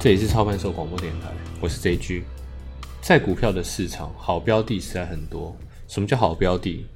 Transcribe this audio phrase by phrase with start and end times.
[0.00, 1.28] 这里是超盘手广播电台，
[1.60, 2.22] 我是 JG。
[3.00, 5.56] 在股票的市场，好标的实在很多。
[5.88, 6.86] 什么叫好标的？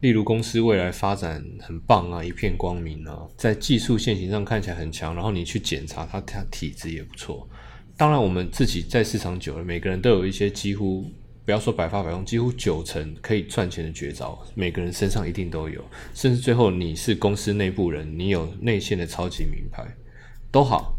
[0.00, 7.48] 例如公司未来发展很棒啊，一片光明啊，在技术线型上看起来很强，然后你去检查它，它体质也不错。
[7.96, 11.08] 当然，我们自己在市场久了，每个人都有一些几乎
[11.44, 15.80] 不要说百发百中，几乎九成可以赚钱的绝招，每个人身上一定都有。
[16.14, 19.86] 甚至最后你是公司内部人，你有内线的超级名牌，
[20.50, 20.98] 都好。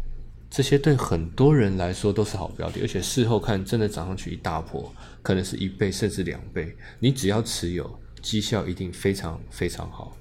[0.56, 6.74] 这些对很多人来说都是好标的，而且事后看真的涨上去一大波，可能是一倍甚至两倍。
[6.98, 10.16] 你只要持有，绩效一定非常非常好。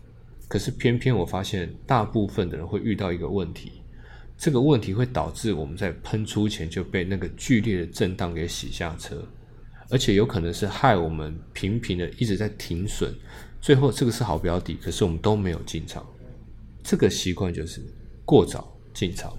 [0.49, 3.81] 可是偏偏我发现，大部分的人会遇到一个问题。
[4.37, 9.25] 这个问题会导致我们在喷出前就被那个剧烈的震荡给洗下车，
[9.89, 13.15] 而且有可能是害我们频频的一直在停损，
[13.61, 16.05] 最后这个是好标的，可是我们都没有进场。
[16.83, 17.81] 这个习惯就是
[18.25, 19.33] 过早进场。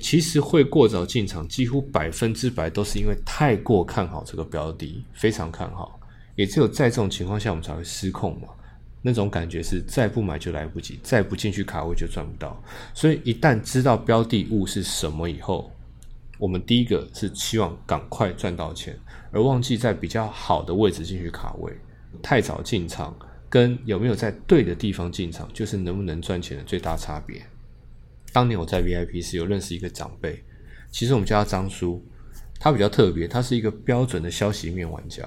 [0.00, 6.00] 其实会过早进场，几乎百分之百都是因为太过看好这个标的，非常看好。
[6.34, 8.48] 也只有在这种情况下，我们才会失控嘛。
[9.02, 12.62] 那种感觉是再不买就来不及，再不进去卡位就赚不到。
[12.92, 15.72] 所以一旦知道标的物是什么以后，
[16.38, 18.98] 我们第一个是希望赶快赚到钱，
[19.30, 21.72] 而忘记在比较好的位置进去卡位。
[22.22, 23.16] 太早进场
[23.48, 27.42] 跟有没有在对的地方进场，就是能不能赚钱的最大差别。
[28.32, 30.42] 当年我在 VIP 室有认识一个长辈，
[30.90, 32.04] 其实我们叫他张叔，
[32.58, 35.24] 他比较特别，他是一个标准的消息面玩家，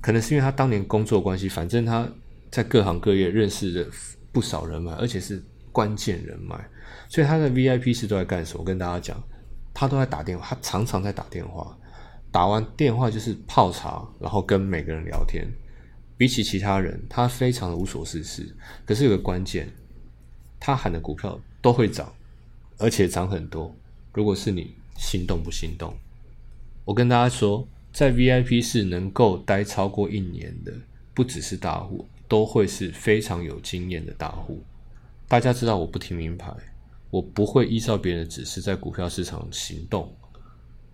[0.00, 2.08] 可能是因为他当年工作关系，反正他。
[2.52, 3.90] 在各行各业认识了
[4.30, 5.42] 不少人脉，而且是
[5.72, 6.54] 关键人脉，
[7.08, 8.60] 所以他的 VIP 室都在干什么？
[8.60, 9.24] 我跟大家讲，
[9.72, 11.74] 他都在打电话，他常常在打电话，
[12.30, 15.50] 打完电话就是泡茶，然后跟每个人聊天。
[16.18, 18.54] 比起其他人，他非常的无所事事。
[18.84, 19.66] 可是有个关键，
[20.60, 22.12] 他喊的股票都会涨，
[22.82, 23.74] 而且涨很多。
[24.12, 25.94] 如果是你，心动不心动？
[26.84, 30.72] 我跟大家说，在 VIP 是能够待超过一年的，
[31.14, 32.06] 不只是大户。
[32.28, 34.62] 都会是非常有经验的大户。
[35.28, 36.50] 大家知道我不听名牌，
[37.10, 40.10] 我不会依照别人的指示在股票市场行动。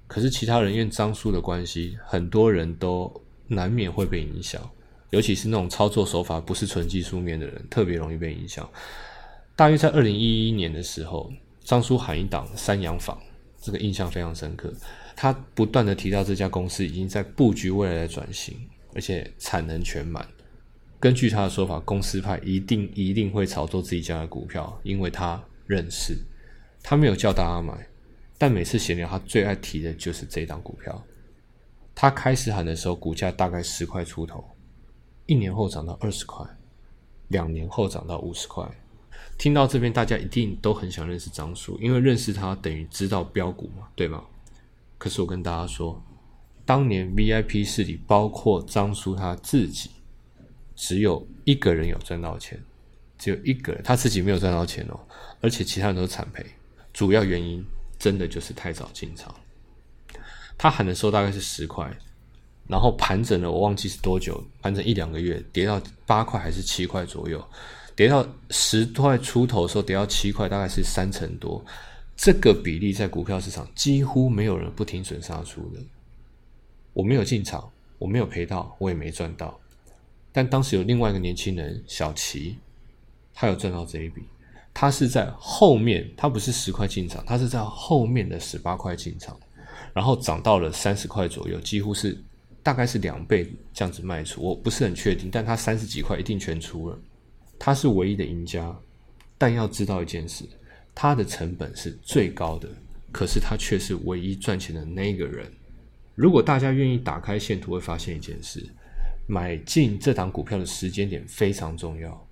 [0.09, 4.69] 可是其他人因为张叔的关系，很多人都难免会被影响，
[5.11, 8.69] 尤其是那种操作手法不是纯技术面的人，特别容易被影响。
[9.55, 11.33] 大约在二零一一年的时候，
[11.69, 13.21] 张叔喊一档三洋坊，
[13.61, 14.73] 这个印象非常深刻。
[15.15, 18.57] 他不断的提到这家公司已经在布局未来的转型，
[18.95, 20.27] 而且产能全满。
[20.99, 26.17] 根据他的说法，公司派一定一定会炒作自己家的股票，因为他认识。
[26.83, 27.87] 他没有叫大家买，
[28.39, 31.05] 但每次闲聊，他最爱提的就是这档股票。
[31.95, 34.43] 他开始喊的时候，股价大概十块出头，
[35.27, 36.47] 一年后涨到二十块，
[37.29, 38.67] 两年后涨到五十块。
[39.37, 44.23] 听到这边，大家一定都很想认识张叔，因为认识他等于知道标股嘛，对吗？
[44.99, 46.03] 可是我跟大家说，
[46.65, 49.91] 当年 VIP 室里包括张叔他自己。
[50.81, 52.57] 只有一个人有赚到钱，
[53.19, 55.01] 只有一个人他自己没有赚到钱哦，
[55.41, 56.47] 而且其他人都是惨赔。
[56.93, 57.65] 主要原因
[57.99, 59.35] 真的就是太早进场。
[60.57, 61.93] 他喊的时候大概是十块，
[62.69, 67.45] 然后盘整了，我忘记是多久，盘整一两个月，跌到八块还是七块左右，
[67.99, 71.61] 跌到十块出头的时候跌到七块，大概是三成多。
[72.17, 75.81] 这个比例在股票市场几乎没有人不停损杀出的。
[76.93, 79.59] 我没有进场，我没有赔到，我也没赚到。
[80.31, 82.57] 但当时有另外一个年轻人小齐，
[83.35, 84.23] 他有赚到这一笔。
[84.73, 89.37] 他是在后面，他不是十块进场，他是在后面的十八块进场，
[89.93, 92.17] 然后涨到了三十块左右，几乎是
[92.63, 94.41] 大概是两倍这样子卖出。
[94.41, 96.97] 我不是很确定，但他三十几块一定全出了。
[97.59, 98.75] 他是唯一的赢家，
[99.37, 100.45] 但要知道一件事，
[100.95, 102.69] 他的成本是最高的，
[103.13, 105.51] 可是他却是唯一赚钱的那个人。
[106.15, 108.65] 如果大家愿意打开线图，会发现一件事。
[109.31, 112.27] 买进这档股票的时间点非常重要，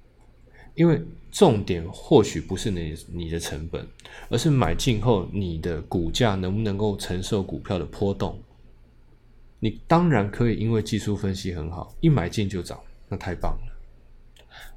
[0.74, 0.98] 因为
[1.30, 3.86] 重点或许不是你你的成本，
[4.30, 8.42] 而是买进后你的股价能不能够承受股票的波动。
[9.60, 12.80] 你当然可以因为技术分析很好，一买进就涨，
[13.10, 13.75] 那太棒了。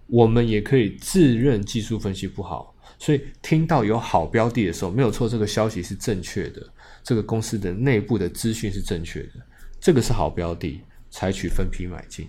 [0.10, 6.68] 我们也可以自认技术分析不好，所以听到有好标的的时候，没有错，这个消息是正确的，
[7.04, 9.34] 这个公司的内部的资讯是正确的，
[9.80, 10.82] 这个是好标的。
[11.12, 12.28] 采取分批买进，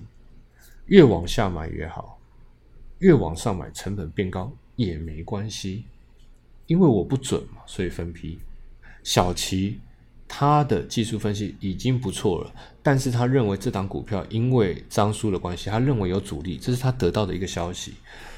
[0.87, 2.19] 越往下买越好，
[3.01, 5.85] 越往上买成本变高也没关系，
[6.67, 8.39] 因为我不准嘛，所以分批。
[9.03, 9.79] 小齐
[10.33, 12.55] 他的技术分析已经不错了，
[12.85, 17.95] 但是他认为这档股票因为张叔的关系，他认为有阻力，这是他得到的一个消息，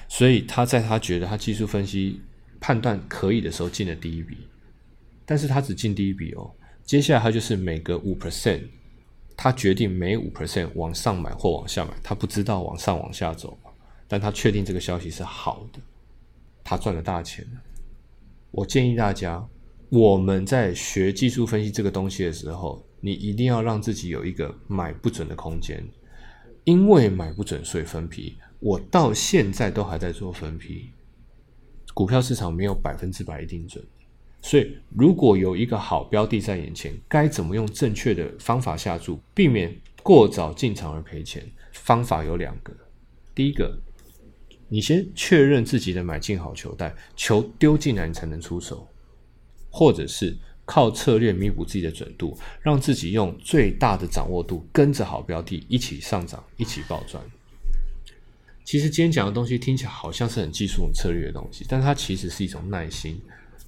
[0.08, 2.22] 所以他在他觉得他技术分析
[2.58, 4.38] 判断可以的时候进了第一笔，
[5.26, 6.50] 但是他只进第一笔哦。
[6.82, 8.62] 接下来他就是每隔五 percent，
[9.36, 13.58] 他决定每五 percent 往上买或往下买，他不知道往上往下走，
[14.08, 15.78] 但他确定这个消息是好的，
[16.64, 17.46] 他赚了大钱。
[18.50, 19.46] 我建议大家，
[19.94, 25.86] 我们在学技术分析这个东西的时候，你一定要让自己有一个买不准的空间，
[26.64, 28.34] 因为买不准所以分批。
[28.58, 30.88] 我到现在都还在做分批，
[31.92, 33.84] 股票市场没有百分之百一定准。
[34.40, 41.46] 所以，如果有一个好标的在眼前，该怎么用正确的方法下注，避免过早进场而赔钱？
[41.74, 42.72] 方法有两个。
[43.34, 43.78] 第一个，
[44.70, 48.88] 你先确认自己的买进好球袋，球丢进来你才能出手，
[49.72, 57.20] 或者是靠策略弥补自己的准度，让自己用最大的掌握度跟着好标的一起上涨，一起暴赚。
[58.64, 63.20] 其实今天讲的东西听起来好像是很技术、很策略的东西，但它其实是一种耐心。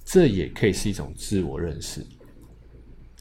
[0.05, 2.05] 这也可以是一种自我认识。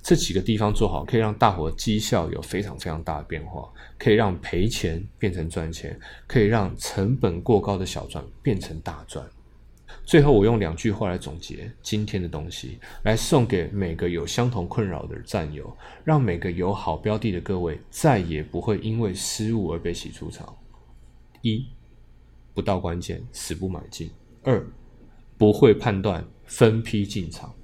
[0.03, 3.67] 这几个地方做好，可以让大伙绩效有非常非常大的变化，
[3.99, 9.27] 可以让赔钱变成赚钱，可以让成本过高的小赚变成大赚。
[10.05, 15.75] 最后，我用两句话来总结今天的东西，来送给每个有相同困扰的战友，
[16.05, 20.55] 让每个有好标的的各位再也不会因为失误而被洗出场。
[21.43, 21.67] 一，
[22.53, 24.09] 不到关键死不买进；
[24.43, 24.65] 二，
[25.37, 26.25] 不会判断。
[26.47, 27.55] 分批进场，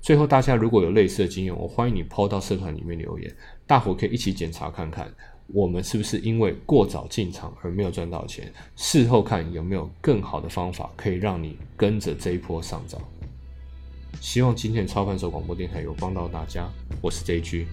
[0.00, 3.36] 最后大家如果有类似的经验，我欢迎你抛到社团里面留言，
[3.66, 5.12] 大伙可以一起检查看看，
[5.48, 8.52] 我们是不是因为过早进场而没有赚到钱？
[8.74, 13.00] 事后看有没有更好的方法可以让你跟着这一波上涨。
[14.20, 16.68] 希望今天的操盘手广播电台有帮到大家，
[17.00, 17.66] 我是 JG。